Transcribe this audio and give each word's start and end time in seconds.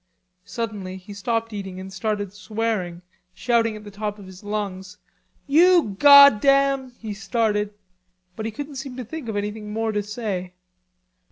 Suddenly 0.45 0.97
he 0.97 1.13
stopped 1.13 1.53
eating 1.53 1.79
and 1.79 1.93
started 1.93 2.33
swearing, 2.33 3.03
shouting 3.35 3.75
at 3.75 3.83
the 3.83 3.91
top 3.91 4.17
of 4.17 4.25
his 4.25 4.43
lungs: 4.43 4.97
"You 5.45 5.95
goddam..." 5.99 6.93
he 6.97 7.13
started, 7.13 7.75
but 8.35 8.47
he 8.47 8.51
couldn't 8.51 8.77
seem 8.77 8.97
to 8.97 9.05
think 9.05 9.29
of 9.29 9.35
anything 9.35 9.71
more 9.71 9.91
to 9.91 10.01
say. 10.01 10.53